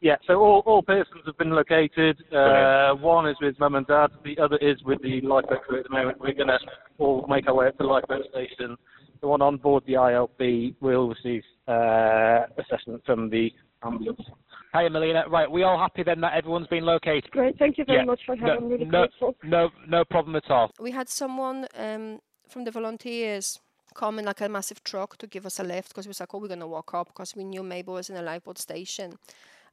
Yeah, 0.00 0.14
so 0.26 0.34
all, 0.40 0.62
all 0.64 0.82
persons 0.82 1.22
have 1.26 1.36
been 1.38 1.50
located. 1.50 2.16
Uh, 2.32 2.94
one 2.94 3.28
is 3.28 3.36
with 3.42 3.58
mum 3.58 3.74
and 3.74 3.86
dad, 3.86 4.08
the 4.24 4.38
other 4.38 4.56
is 4.58 4.76
with 4.84 5.02
the 5.02 5.20
lifeboat 5.22 5.62
crew 5.66 5.78
at 5.80 5.84
the 5.84 5.90
moment. 5.90 6.20
We're 6.20 6.34
going 6.34 6.48
to 6.48 6.58
all 6.98 7.26
make 7.28 7.48
our 7.48 7.54
way 7.54 7.66
up 7.66 7.76
to 7.78 7.82
the 7.82 7.88
lifeboat 7.88 8.22
station. 8.30 8.76
The 9.20 9.26
one 9.26 9.42
on 9.42 9.56
board 9.56 9.82
the 9.86 9.94
ILB 9.94 10.76
will 10.80 11.08
receive 11.08 11.42
uh, 11.66 12.46
assessment 12.58 13.02
from 13.04 13.28
the 13.28 13.50
ambulance. 13.84 14.20
Hi, 14.72 14.88
Milena. 14.88 15.24
Right, 15.28 15.50
we 15.50 15.64
all 15.64 15.78
happy 15.78 16.04
then 16.04 16.20
that 16.20 16.34
everyone's 16.34 16.68
been 16.68 16.84
located? 16.84 17.28
Great, 17.32 17.58
thank 17.58 17.78
you 17.78 17.84
very 17.84 17.98
Yeah, 17.98 18.04
much 18.04 18.20
for 18.24 18.36
no, 18.36 18.46
having 18.46 18.68
me. 18.68 18.74
Really 18.74 18.84
no, 18.84 19.00
grateful. 19.00 19.34
no, 19.42 19.70
no 19.88 20.04
problem 20.04 20.36
at 20.36 20.48
all. 20.48 20.70
we 20.78 20.92
had 20.92 21.08
someone 21.08 21.66
um, 21.76 22.20
from 22.48 22.62
the 22.64 22.70
volunteers 22.70 23.58
come 23.94 24.20
in 24.20 24.26
like 24.26 24.40
a 24.42 24.48
massive 24.48 24.84
truck 24.84 25.16
to 25.16 25.26
give 25.26 25.44
us 25.44 25.58
a 25.58 25.64
lift 25.64 25.88
because 25.88 26.06
we 26.06 26.10
was 26.10 26.20
like, 26.20 26.32
oh, 26.34 26.38
we're 26.38 26.46
gonna 26.46 26.68
walk 26.68 26.94
up 26.94 27.08
because 27.08 27.34
we 27.34 27.42
knew 27.42 27.64
Mabel 27.64 27.94
was 27.94 28.10
in 28.10 28.16
a 28.16 28.22
lifeboat 28.22 28.58
station, 28.58 29.18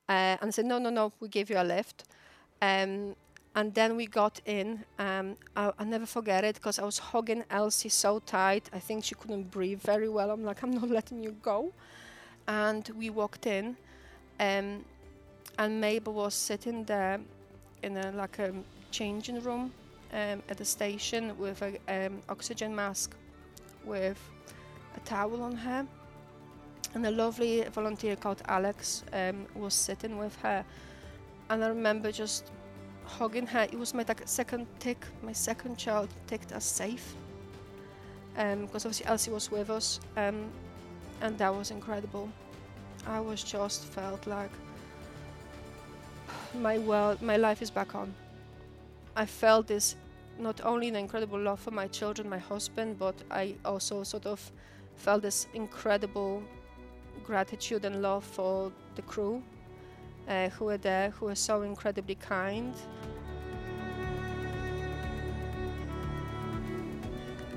uh, 0.08 0.38
and 0.42 0.54
said, 0.54 0.66
no, 0.66 0.78
no, 0.78 0.90
no, 0.90 1.12
we 1.20 1.28
give 1.28 1.50
you 1.50 1.58
a 1.58 1.64
lift. 1.64 2.06
Um, 2.62 3.16
and 3.56 3.74
then 3.74 3.96
we 3.96 4.06
got 4.06 4.42
in. 4.46 4.84
Um, 5.00 5.38
I, 5.56 5.72
I'll 5.80 5.86
never 5.86 6.06
forget 6.06 6.44
it 6.44 6.56
because 6.56 6.78
I 6.78 6.84
was 6.84 7.00
hugging 7.00 7.44
Elsie 7.50 7.90
so 7.90 8.20
tight. 8.20 8.70
I 8.74 8.80
think 8.80 9.06
she 9.06 9.16
couldn't 9.16 9.50
breathe 9.50 9.82
very 9.82 10.10
well. 10.10 10.32
I'm 10.32 10.44
like, 10.44 10.62
I'm 10.62 10.72
not 10.72 10.90
letting 11.00 11.24
you 11.24 11.32
go. 11.42 11.72
And 12.48 12.88
we 12.96 13.10
walked 13.10 13.48
in, 13.48 13.76
um, 14.40 14.86
and 15.58 15.82
Mabel 15.82 16.14
was 16.14 16.36
sitting 16.36 16.84
there 16.84 17.20
in 17.82 17.98
a 17.98 18.12
like 18.12 18.38
a 18.38 18.54
changing 18.92 19.42
room 19.42 19.72
um, 20.14 20.44
at 20.50 20.58
the 20.58 20.66
station 20.66 21.36
with 21.40 21.62
an 21.62 21.78
um, 21.88 22.22
oxygen 22.30 22.76
mask, 22.76 23.16
with 23.84 24.20
a 24.96 25.00
towel 25.00 25.42
on 25.42 25.56
her, 25.56 25.88
and 26.96 27.06
a 27.06 27.12
lovely 27.12 27.64
volunteer 27.74 28.16
called 28.16 28.42
Alex 28.48 29.04
um, 29.14 29.46
was 29.54 29.74
sitting 29.74 30.18
with 30.18 30.36
her, 30.38 30.66
and 31.50 31.64
I 31.64 31.68
remember 31.68 32.12
just 32.12 32.52
hugging 33.04 33.46
her. 33.48 33.64
It 33.64 33.78
was 33.78 33.94
my 33.94 34.06
like, 34.08 34.22
second 34.26 34.66
tick, 34.80 35.06
my 35.22 35.34
second 35.34 35.78
child 35.78 36.10
ticked 36.26 36.52
as 36.54 36.64
safe, 36.64 37.14
because 38.34 38.86
obviously 38.86 39.06
Elsie 39.06 39.32
was 39.32 39.52
with 39.52 39.70
us, 39.70 40.00
um, 40.16 40.50
and 41.22 41.38
that 41.38 41.54
was 41.54 41.70
incredible. 41.72 42.30
I 43.06 43.20
was 43.20 43.44
just 43.44 43.84
felt 43.86 44.26
like 44.26 44.52
my 46.56 46.78
world, 46.80 47.22
my 47.22 47.38
life 47.38 47.62
is 47.62 47.70
back 47.70 47.94
on. 47.94 48.14
I 49.18 49.26
felt 49.26 49.68
this 49.68 49.96
not 50.40 50.62
only 50.64 50.88
an 50.88 50.96
incredible 50.96 51.40
love 51.40 51.60
for 51.60 51.72
my 51.72 51.88
children, 51.88 52.30
my 52.30 52.38
husband, 52.38 52.98
but 52.98 53.16
I 53.30 53.56
also 53.64 54.04
sort 54.04 54.26
of 54.26 54.52
felt 54.96 55.22
this 55.22 55.48
incredible 55.54 56.42
gratitude 57.26 57.86
and 57.86 58.02
love 58.02 58.24
for 58.24 58.72
the 58.96 59.02
crew 59.02 59.42
uh, 60.28 60.50
who 60.50 60.66
were 60.66 60.78
there, 60.78 61.10
who 61.12 61.26
were 61.26 61.36
so 61.36 61.62
incredibly 61.64 62.16
kind. 62.16 62.74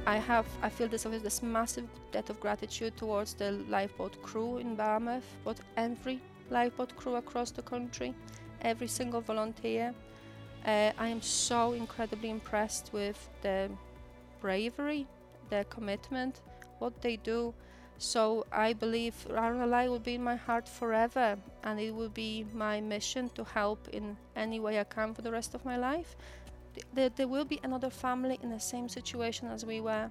I 0.06 0.16
have, 0.16 0.46
I 0.62 0.70
feel 0.70 0.88
this 0.88 1.02
this 1.02 1.42
massive 1.42 1.86
debt 2.12 2.30
of 2.30 2.40
gratitude 2.40 2.96
towards 2.96 3.34
the 3.34 3.52
lifeboat 3.68 4.22
crew 4.22 4.56
in 4.56 4.74
Barmouth, 4.74 5.28
but 5.44 5.58
every 5.76 6.20
lifeboat 6.50 6.96
crew 6.96 7.16
across 7.16 7.50
the 7.50 7.62
country, 7.62 8.14
every 8.62 8.88
single 8.88 9.20
volunteer. 9.20 9.94
Uh, 10.64 10.92
I 10.98 11.08
am 11.08 11.20
so 11.20 11.72
incredibly 11.72 12.30
impressed 12.30 12.90
with 12.92 13.28
their 13.42 13.68
bravery, 14.40 15.06
their 15.50 15.64
commitment, 15.64 16.40
what 16.78 17.00
they 17.02 17.16
do. 17.16 17.52
So 17.98 18.46
I 18.52 18.74
believe 18.74 19.26
RNLI 19.28 19.88
will 19.88 19.98
be 19.98 20.14
in 20.14 20.22
my 20.22 20.36
heart 20.36 20.68
forever, 20.68 21.36
and 21.64 21.80
it 21.80 21.92
will 21.92 22.08
be 22.08 22.46
my 22.54 22.80
mission 22.80 23.28
to 23.30 23.42
help 23.42 23.88
in 23.88 24.16
any 24.36 24.60
way 24.60 24.78
I 24.78 24.84
can 24.84 25.14
for 25.14 25.22
the 25.22 25.32
rest 25.32 25.52
of 25.54 25.64
my 25.64 25.76
life. 25.76 26.14
There, 26.94 27.08
there 27.08 27.26
will 27.26 27.44
be 27.44 27.58
another 27.64 27.90
family 27.90 28.38
in 28.40 28.50
the 28.50 28.60
same 28.60 28.88
situation 28.88 29.48
as 29.48 29.66
we 29.66 29.80
were, 29.80 30.08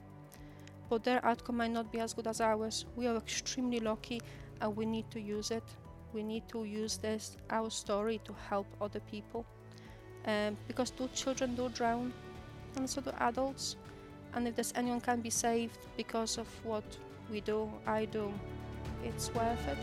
but 0.90 1.06
their 1.06 1.26
outcome 1.26 1.58
might 1.58 1.72
not 1.72 1.90
be 1.90 2.00
as 2.02 2.14
good 2.14 2.28
as 2.28 2.42
ours. 2.42 2.86
We 2.98 3.08
are 3.08 3.16
extremely 3.16 3.80
lucky, 3.80 4.22
and 4.60 4.76
we 4.76 4.86
need 4.86 5.10
to 5.12 5.22
use 5.22 5.50
it. 5.52 5.64
We 6.12 6.24
need 6.24 6.44
to 6.50 6.66
use 6.66 6.98
this 6.98 7.38
our 7.50 7.70
story 7.70 8.20
to 8.26 8.36
help 8.50 8.68
other 8.82 9.00
people, 9.00 9.46
um, 10.26 10.58
because 10.68 10.92
two 10.92 11.08
children 11.14 11.56
do 11.56 11.70
drown, 11.70 12.12
and 12.76 12.90
so 12.90 13.00
do 13.00 13.12
adults. 13.20 13.78
And 14.34 14.46
if 14.46 14.56
there's 14.56 14.74
anyone 14.76 15.00
can 15.00 15.22
be 15.22 15.30
saved 15.30 15.80
because 15.96 16.38
of 16.38 16.48
what 16.66 16.84
we 17.30 17.42
do, 17.42 17.72
I 17.86 18.06
do, 18.06 18.34
it's 19.04 19.34
worth 19.34 19.68
it. 19.68 19.78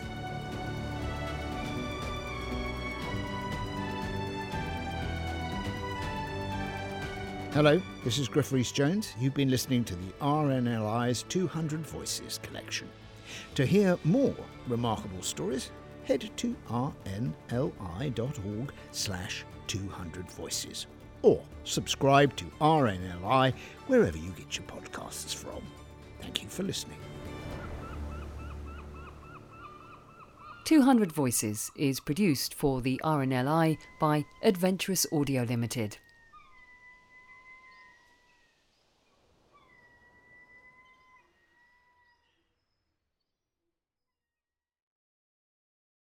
Hello, 7.53 7.81
this 8.03 8.19
is 8.19 8.27
Griff 8.27 8.53
Jones. 8.73 9.15
You've 9.21 9.35
been 9.35 9.51
listening 9.51 9.85
to 9.85 9.95
the 9.95 10.11
RNLI's 10.21 11.23
200 11.25 11.87
Voices 11.87 12.41
collection. 12.43 12.89
To 13.55 13.65
hear 13.65 13.97
more 14.05 14.35
remarkable 14.67 15.23
stories, 15.23 15.71
head 16.05 16.29
to 16.37 16.57
rnli.org 16.69 17.33
slash 18.91 19.45
200 19.67 20.31
voices 20.33 20.87
or 21.23 21.41
subscribe 21.65 22.37
to 22.37 22.45
RNLI 22.61 23.55
wherever 23.87 24.19
you 24.19 24.31
get 24.31 24.59
your 24.59 24.67
podcasts 24.67 25.35
from. 25.35 25.63
Thank 26.21 26.43
you 26.43 26.49
for 26.49 26.65
listening. 26.65 26.99
200 30.65 31.13
Voices 31.13 31.71
is 31.77 32.01
produced 32.01 32.55
for 32.55 32.81
the 32.81 32.99
RNLI 33.05 33.77
by 34.01 34.25
Adventurous 34.43 35.07
Audio 35.13 35.43
Limited. 35.43 35.99